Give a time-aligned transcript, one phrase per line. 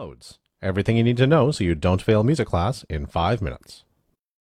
[0.00, 0.38] Modes.
[0.62, 3.84] Everything you need to know so you don't fail music class in 5 minutes.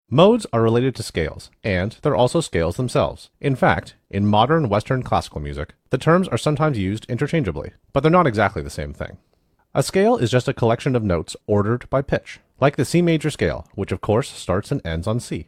[0.09, 3.29] Modes are related to scales, and they're also scales themselves.
[3.41, 8.09] In fact, in modern Western classical music, the terms are sometimes used interchangeably, but they're
[8.09, 9.17] not exactly the same thing.
[9.75, 13.29] A scale is just a collection of notes ordered by pitch, like the C major
[13.29, 15.47] scale, which of course starts and ends on C.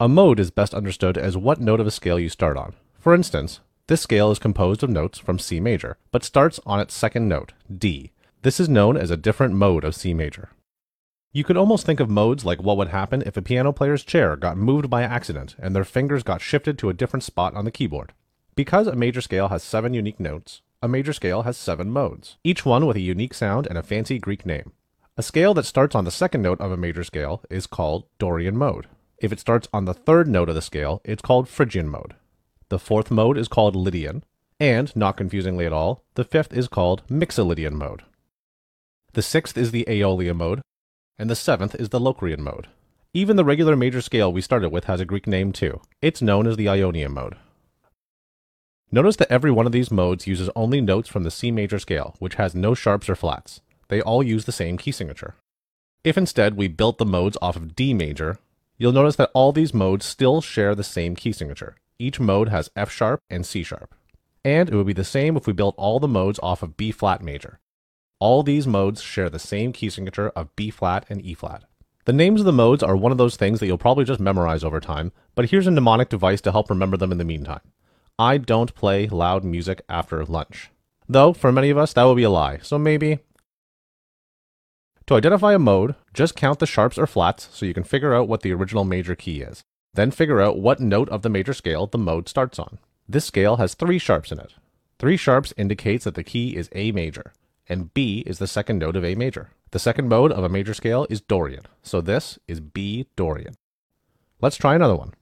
[0.00, 2.72] A mode is best understood as what note of a scale you start on.
[2.98, 6.94] For instance, this scale is composed of notes from C major, but starts on its
[6.94, 8.12] second note, D,
[8.42, 10.50] this is known as a different mode of C major.
[11.32, 14.36] You could almost think of modes like what would happen if a piano player's chair
[14.36, 17.70] got moved by accident and their fingers got shifted to a different spot on the
[17.70, 18.12] keyboard.
[18.54, 22.66] Because a major scale has seven unique notes, a major scale has seven modes, each
[22.66, 24.72] one with a unique sound and a fancy Greek name.
[25.16, 28.56] A scale that starts on the second note of a major scale is called Dorian
[28.56, 28.88] mode.
[29.18, 32.14] If it starts on the third note of the scale, it's called Phrygian mode.
[32.70, 34.24] The fourth mode is called Lydian,
[34.58, 38.02] and, not confusingly at all, the fifth is called Mixolydian mode.
[39.14, 40.62] The sixth is the Aeolian mode,
[41.18, 42.68] and the seventh is the Locrian mode.
[43.12, 45.82] Even the regular major scale we started with has a Greek name too.
[46.00, 47.36] It's known as the Ionian mode.
[48.90, 52.14] Notice that every one of these modes uses only notes from the C major scale,
[52.20, 53.60] which has no sharps or flats.
[53.88, 55.34] They all use the same key signature.
[56.04, 58.38] If instead we built the modes off of D major,
[58.78, 61.76] you'll notice that all these modes still share the same key signature.
[61.98, 63.94] Each mode has F sharp and C sharp.
[64.42, 66.90] And it would be the same if we built all the modes off of B
[66.90, 67.58] flat major.
[68.22, 71.64] All these modes share the same key signature of B flat and E flat.
[72.04, 74.62] The names of the modes are one of those things that you'll probably just memorize
[74.62, 77.62] over time, but here's a mnemonic device to help remember them in the meantime.
[78.20, 80.70] I don't play loud music after lunch.
[81.08, 83.18] Though, for many of us, that would be a lie, so maybe.
[85.08, 88.28] To identify a mode, just count the sharps or flats so you can figure out
[88.28, 89.62] what the original major key is.
[89.94, 92.78] Then figure out what note of the major scale the mode starts on.
[93.08, 94.54] This scale has three sharps in it.
[95.00, 97.32] Three sharps indicates that the key is A major
[97.68, 99.50] and B is the second note of A major.
[99.70, 103.54] The second mode of a major scale is Dorian, so this is B Dorian.
[104.40, 105.14] Let's try another one.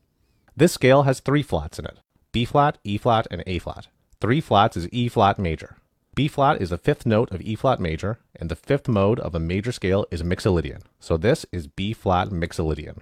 [0.57, 1.99] This scale has three flats in it
[2.33, 3.89] B flat, E flat, and A flat.
[4.21, 5.77] Three flats is E flat major.
[6.15, 9.35] B flat is the fifth note of E flat major, and the fifth mode of
[9.35, 12.99] a major scale is Mixolydian, so this is B flat Mixolydian.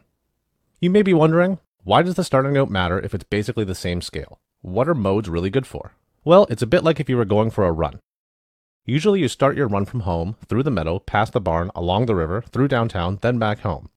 [0.80, 4.02] You may be wondering, why does the starting note matter if it's basically the same
[4.02, 4.38] scale?
[4.60, 5.92] What are modes really good for?
[6.24, 8.00] Well, it's a bit like if you were going for a run.
[8.88, 12.14] Usually you start your run from home, through the meadow, past the barn, along the
[12.14, 13.90] river, through downtown, then back home.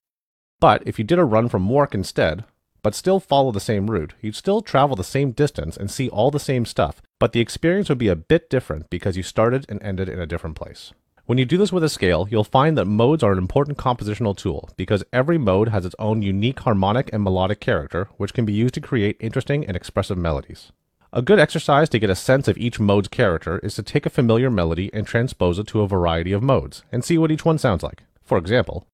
[0.60, 2.44] But if you did a run from work instead,
[2.84, 6.30] but still follow the same route, you'd still travel the same distance and see all
[6.30, 9.82] the same stuff, but the experience would be a bit different because you started and
[9.82, 10.92] ended in a different place.
[11.26, 14.36] When you do this with a scale, you'll find that modes are an important compositional
[14.36, 18.52] tool because every mode has its own unique harmonic and melodic character, which can be
[18.52, 20.74] used to create interesting and expressive melodies.
[21.14, 24.10] A good exercise to get a sense of each mode's character is to take a
[24.10, 27.58] familiar melody and transpose it to a variety of modes, and see what each one
[27.58, 28.04] sounds like.
[28.24, 28.88] For example,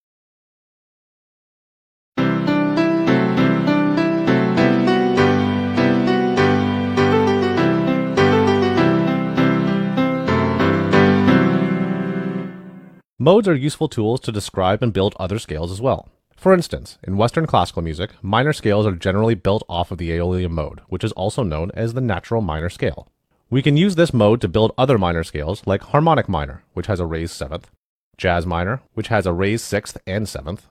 [13.19, 16.09] Modes are useful tools to describe and build other scales as well.
[16.37, 20.53] For instance, in Western classical music, minor scales are generally built off of the Aeolian
[20.53, 23.07] mode, which is also known as the natural minor scale.
[23.49, 26.99] We can use this mode to build other minor scales like harmonic minor, which has
[26.99, 27.71] a raised seventh,
[28.17, 30.67] jazz minor, which has a raised sixth and seventh,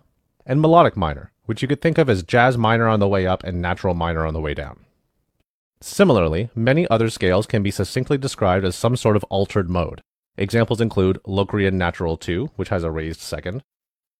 [0.46, 3.42] and melodic minor, which you could think of as jazz minor on the way up
[3.42, 4.78] and natural minor on the way down.
[5.80, 10.00] Similarly, many other scales can be succinctly described as some sort of altered mode.
[10.36, 13.64] Examples include Locrian natural 2, which has a raised second,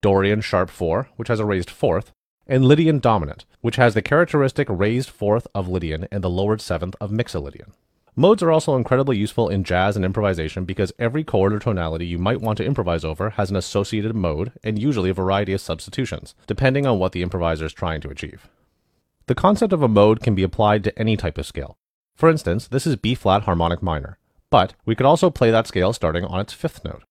[0.03, 2.13] Dorian sharp 4, which has a raised fourth,
[2.47, 6.95] and Lydian dominant, which has the characteristic raised fourth of Lydian and the lowered seventh
[7.01, 7.73] of Mixolydian.
[8.19, 12.19] Modes are also incredibly useful in jazz and improvisation because every chord or tonality you
[12.19, 16.35] might want to improvise over has an associated mode and usually a variety of substitutions,
[16.47, 18.49] depending on what the improviser is trying to achieve.
[19.27, 21.77] The concept of a mode can be applied to any type of scale.
[22.15, 24.19] For instance, this is B flat harmonic minor,
[24.49, 27.03] but we could also play that scale starting on its fifth note.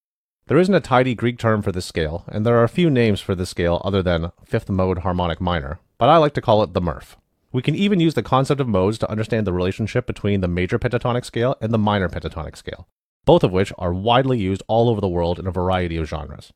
[0.48, 3.20] There isn't a tidy Greek term for this scale, and there are a few names
[3.20, 6.74] for this scale other than fifth mode harmonic minor, but I like to call it
[6.74, 7.18] the Murph.
[7.52, 10.78] We can even use the concept of modes to understand the relationship between the major
[10.78, 12.88] pentatonic scale and the minor pentatonic scale,
[13.26, 16.54] both of which are widely used all over the world in a variety of genres.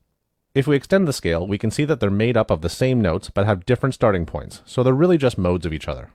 [0.53, 3.01] If we extend the scale, we can see that they're made up of the same
[3.01, 6.11] notes but have different starting points, so they're really just modes of each other.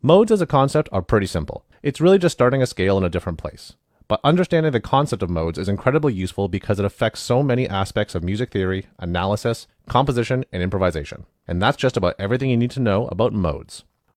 [0.00, 1.66] Modes as a concept are pretty simple.
[1.82, 3.74] It's really just starting a scale in a different place.
[4.12, 8.14] But understanding the concept of modes is incredibly useful because it affects so many aspects
[8.14, 11.24] of music theory, analysis, composition, and improvisation.
[11.48, 13.84] And that's just about everything you need to know about modes.